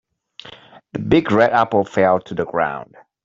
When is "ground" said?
2.47-2.95